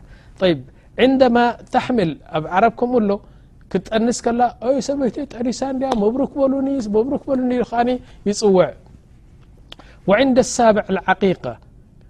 ንማ 1.20 1.38
ተሕምል 1.74 2.12
ኣብ 2.38 2.44
ዓረብ 2.56 2.74
ከምኡ 2.80 2.98
ኣሎ 3.04 3.12
ክጠንስ 3.74 4.18
ከላ 4.26 4.42
ሰበይት 4.88 5.16
ጠሪሳ 5.36 5.60
ያ 5.88 5.92
መብሩክበሉብሩ 6.04 7.12
ክበሉኒ 7.24 7.54
ይፅውዕ 8.30 8.70
وعند 10.08 10.38
السابع 10.40 10.84
العقيقة 10.90 11.58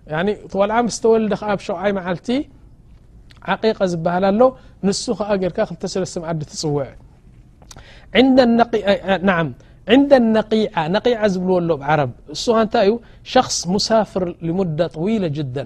يعني 0.07 0.37
ولع 0.55 0.81
مستولد 0.81 1.33
بشعي 1.43 1.91
معلت 1.93 2.45
عقيقة 3.43 3.85
زبهل 3.85 4.25
ل 4.39 4.41
نس 4.83 5.09
لك 5.19 5.61
خلتسلسمعد 5.61 6.39
تፅوع 6.51 6.87
نععند 9.27 10.11
النقيعة 10.21 10.83
نقيعة 10.95 11.27
زبلو 11.33 11.57
له 11.67 11.75
بعرب 11.79 12.11
اس 12.35 12.45
نت 12.49 12.75
شخص 13.35 13.57
مسافر 13.75 14.23
لمدة 14.45 14.87
طويلة 14.97 15.27
جدا 15.27 15.65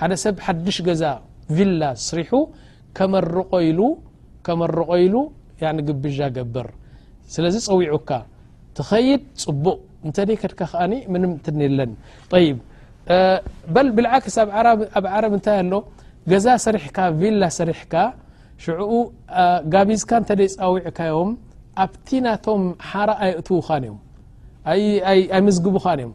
ሓደ 0.00 0.14
ሰብ 0.22 0.36
ሓድሽ 0.44 0.76
ገዛ 0.88 1.02
ቪላ 1.56 1.82
ስሪሑ 2.06 2.30
ከመርቆይሉ 2.98 3.80
ከመርቆኢሉ 4.46 5.14
ግብዣ 5.88 6.20
ገብር 6.36 6.68
ስለዚ 7.34 7.56
ፀዊዑካ 7.66 8.10
ትኸይድ 8.76 9.22
ፅቡእ 9.42 9.78
እንተ 10.06 10.16
ደይ 10.28 10.36
ከድካ 10.42 10.60
ከኣኒ 10.70 10.92
ምንምትን 11.12 11.58
የለን 11.64 11.92
ይብ 12.44 12.58
ብልዓክስ 13.96 14.36
ኣብ 14.46 15.06
ዓረብ 15.16 15.32
እንታይ 15.38 15.58
ኣሎ 15.64 15.74
ገዛ 16.32 16.46
ሰሪሕካ 16.66 16.98
ቪላ 17.20 17.42
ሰሪሕካ 17.58 17.94
ሽዕኡ 18.66 18.92
ጋቢዝካ 19.74 20.10
እንተደይ 20.22 20.48
ፃዊዕካዮም 20.62 21.30
ኣብቲ 21.84 22.08
ናቶም 22.28 22.62
ሓረ 22.90 23.10
ኣይእትዉ 23.26 23.58
ኻን 23.68 23.84
እዮም 23.88 23.98
ኣይ 25.10 25.20
ምዝግቡ 25.48 25.76
ኻን 25.86 25.98
እዮም 26.04 26.14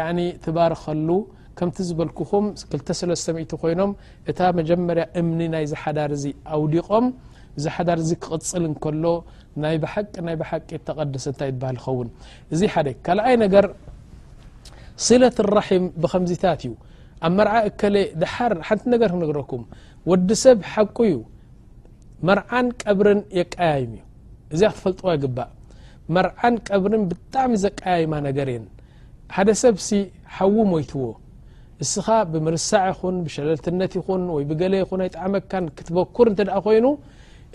ያ 0.00 0.04
ትባርኸሉ 0.44 1.08
ከምቲ 1.58 1.76
ዝበልኩኹም 1.88 2.44
23ተ00 2.70 3.56
ኮይኖም 3.62 3.90
እታ 4.30 4.38
መጀመርያ 4.58 5.04
እምኒ 5.20 5.40
ናይዚ 5.54 5.72
ሓዳር 5.82 6.10
እዚ 6.16 6.24
ኣውዲቖም 6.56 7.06
እዚ 7.58 7.64
ሓዳር 7.76 7.98
እዚ 8.04 8.10
ክቕፅል 8.24 8.62
እንከሎ 8.70 9.04
ናይ 9.62 9.76
ብሓቂ 9.84 10.14
ናይ 10.26 10.36
ብሓቂ 10.42 10.68
ተቐድሰ 10.86 11.26
እንታይ 11.32 11.50
ትብሃል 11.56 11.76
ይኸውን 11.80 12.08
እዚ 12.54 12.60
ሓደ 12.74 12.88
ካልኣይ 13.06 13.36
ነገር 13.44 13.66
ስለት 15.06 15.36
ራሒም 15.58 15.84
ብከምዚታት 16.04 16.60
እዩ 16.68 16.72
ኣብ 17.26 17.32
መርዓ 17.38 17.54
እከለ 17.70 17.96
ድር 18.22 18.56
ሓንቲ 18.68 18.82
ነገር 18.94 19.10
ክንግረኩም 19.14 19.62
ወዲ 20.12 20.28
ሰብ 20.44 20.58
ሓቁ 20.72 20.98
ዩ 21.12 21.16
መርዓን 22.30 22.66
ቀብርን 22.84 23.20
የቀያይሙ 23.40 23.92
እዩ 23.98 24.04
እዚ 24.54 24.62
ክትፈልጥዎ 24.70 25.06
ይግባእ 25.16 25.50
መርዓን 26.16 26.54
ቀብርን 26.70 27.04
ብጣዕሚ 27.12 27.52
ዘቀያይማ 27.66 28.12
ነገር 28.28 28.48
እየን 28.52 28.64
ሓደ 29.36 29.50
ሰብሲ 29.64 29.88
ሓዊ 30.36 30.56
ሞይትዎ 30.72 31.04
እስኻ 31.84 32.06
ብምርሳዕ 32.32 32.82
ይኹን 32.90 33.16
ብሸለልትነት 33.26 33.92
ይኹን 33.98 34.22
ወይ 34.34 34.44
ብገለ 34.50 34.74
ይኹን 34.82 35.00
ኣይጣዓመካን 35.04 35.64
ክትበኩር 35.76 36.26
እንተ 36.30 36.40
ደኣ 36.48 36.56
ኮይኑ 36.66 36.86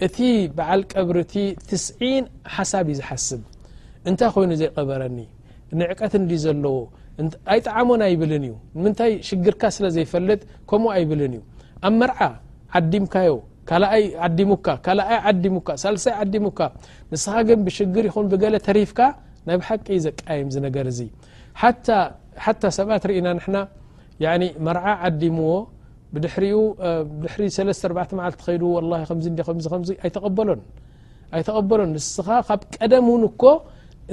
እቲ 0.06 0.18
በዓል 0.58 0.82
ቀብሪእቲ 0.94 1.34
ትስን 1.70 2.24
ሓሳብ 2.56 2.88
ዩ 2.92 2.96
ዝሓስብ 3.00 3.42
እንታይ 4.10 4.32
ኮይኑ 4.36 4.52
ዘይቐበረኒ 4.62 5.20
ንዕቀት 5.82 6.14
እንድ 6.22 6.32
ዘለዎ 6.46 6.76
ኣይጣዕሞን 7.54 8.02
ኣይብልን 8.08 8.44
እዩ 8.48 8.56
ንምንታይ 8.78 9.14
ሽግርካ 9.30 9.62
ስለዘይፈልጥ 9.78 10.42
ከምኡ 10.72 10.90
ኣይብልን 10.98 11.34
እዩ 11.38 11.42
ኣብ 11.90 11.94
መርዓ 12.02 12.20
ዓዲምካዮ 12.82 13.36
ይዓዲሙካ 14.04 14.68
ኣይ 14.90 15.32
ዲሙሳሳይ 15.46 16.14
ዓዲሙካ 16.24 16.60
ንስኻ 17.14 17.36
ግን 17.50 17.60
ብሽግር 17.68 18.06
ይኹን 18.10 18.28
ብገለ 18.34 18.56
ተሪፍካ 18.70 19.00
ናይ 19.48 19.56
ብ 19.60 19.66
ሓቂዩ 19.70 19.98
ዘቀየም 20.06 20.50
ዝነገር 20.56 20.86
እዚ 20.92 21.00
ሓታ 22.46 22.64
ሰብት 22.78 23.04
ርእና 23.10 23.28
ና 23.54 23.58
መርዓ 24.66 24.86
ዓዲምዎ 25.10 25.50
ሎ 27.42 27.46
ንስኻ 31.96 32.28
ካብ 32.50 32.62
ቀደም 32.76 33.08
ውን 33.14 33.24
እك 33.30 33.42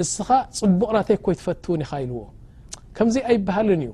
እስኻ 0.03 0.27
ፅቡቅናተይ 0.59 1.17
ኮይትፈትውን 1.25 1.81
ኻይልዎ 1.89 2.19
ከምዚ 2.95 3.15
ኣይበሃል 3.29 3.69
እዩ 3.75 3.91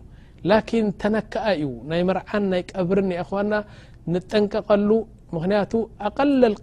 لكን 0.50 0.86
ተነክኣ 1.02 1.44
እዩ 1.56 1.66
ናይ 1.90 2.02
መርዓን 2.10 2.44
ናይ 2.52 2.62
ቀብር 2.72 3.00
ና 3.52 3.54
ንጠንቀቀሉ 4.14 4.90
ምክንያቱ 5.36 5.72
ሊል 6.40 6.56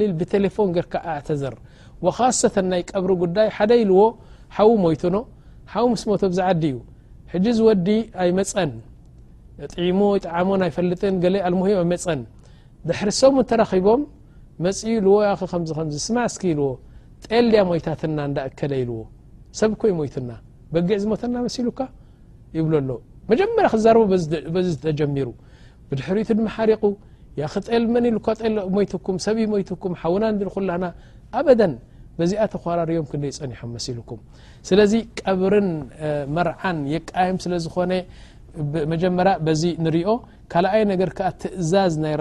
ሊል 0.00 0.12
ብቴሌፎን 0.20 0.68
ር 0.86 0.86
አተዘር 1.16 1.56
ሰة 2.40 2.54
ናይ 2.72 2.82
ቀብሪ 2.92 3.10
ጉዳይ 3.24 3.48
ደ 3.70 3.72
ይዎ 3.82 3.96
ሓዉ 4.56 4.70
ሞይቱኖ 4.84 5.16
ሓዉ 5.74 5.84
ምስ 5.92 6.02
ሞቶ 6.10 6.22
ብዝዓዲ 6.32 6.62
እዩ 6.72 6.76
ሕጂ 7.32 7.46
ዝወዲ 7.58 7.88
ኣይ 8.22 8.28
መፀን 8.38 8.70
ጥዒሞ 9.72 10.00
ይጣዓሞ 10.18 10.50
ናይ 10.62 10.70
ፈልጥን 10.76 11.14
ገ 11.22 11.26
ኣልሙሆ 11.48 11.68
ኣ 11.80 11.82
መፀን 11.92 12.20
ድሕርሰም 12.88 13.34
ተራኺቦም 13.50 14.02
መፅኡ 14.64 14.92
ልዎ 15.06 15.14
ያ 15.28 15.30
ምዝስማዕ 15.90 16.24
እስኪ 16.32 16.42
ይልዎ 16.52 16.68
ጠል 17.26 17.46
ያ 17.58 17.62
ሞይታትና 17.70 18.18
እዳ 18.30 18.38
እከለ 18.50 18.72
ይልዎ 18.82 18.98
ሰብ 19.60 19.70
ኮይ 19.80 19.92
ሞይትና 20.00 20.30
በጊዕ 20.74 20.96
ዝሞተና 21.02 21.34
መሲ 21.46 21.56
ሉካ 21.68 21.80
ይብሎ 22.56 22.74
ኣሎ 22.82 22.90
መጀመርያ 23.30 23.68
ክዛር 23.74 23.96
በዚ 24.54 24.70
ተጀሚሩ 24.86 25.28
ብድሕሪቱ 25.88 26.28
ድማ 26.38 26.48
ሓሪቑ 26.58 26.84
ያ 27.40 27.44
ክ 27.52 27.62
ጠል 27.68 27.84
መን 27.94 28.04
ኢልካ 28.12 28.28
ሞትኩም 28.76 29.16
ሰብይ 29.26 29.46
ሞይትኩም 29.54 29.92
ሓውና 30.02 30.24
ን 30.40 30.50
ኩላና 30.56 30.84
ኣደ 31.40 31.48
በዚኣ 32.18 32.40
ተኮራርዮም 32.54 33.06
ክንደይ 33.10 33.30
ይፀኒሖም 33.34 33.70
መሲልኩም 33.76 34.20
ስለዚ 34.68 34.92
ቀብርን 35.20 35.68
መርዓን 36.36 36.78
የቃየም 36.94 37.38
ስለ 37.44 37.54
ዝኾነ 37.64 37.92
መጀመር 38.92 39.28
በዚ 39.46 39.62
ንሪኦ 39.84 40.10
ካልኣይ 40.52 40.82
ነገር 40.92 41.10
ከዓ 41.18 41.28
ትእዛዝ 41.42 41.92
ናይ 42.04 42.14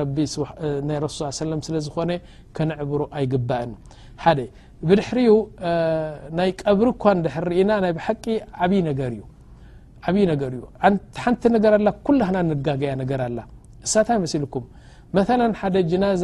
ረስ 1.03 1.17
ለ 1.51 1.57
ስለ 1.69 1.77
ዝኾነ 1.87 2.11
ከነዕብሮ 2.57 3.01
ኣይግባእን 3.19 3.73
ሓደ 4.23 4.39
ብድሕሪኡ 4.89 5.33
ናይ 6.37 6.49
ቀብሪ 6.63 6.87
እኳ 6.95 7.03
ድሕርርኢና 7.25 7.71
ናይ 7.83 7.93
ብሓቂ 7.97 8.25
ዓብይ 8.65 8.81
ነገርእዩ 8.89 9.21
ዓብይ 10.09 10.25
ነገር 10.31 10.51
እዩ 10.55 10.63
ሓንቲ 11.23 11.43
ነገር 11.55 11.73
ኣላ 11.77 11.89
ኩላህና 12.07 12.37
ንጋገያ 12.49 12.93
ነገር 13.01 13.19
ኣላ 13.27 13.39
እሳታ 13.85 14.09
ይ 14.17 14.19
መሲልኩም 14.25 14.65
መላ 15.17 15.39
ሓደ 15.61 15.75
ጅናዛ 15.91 16.23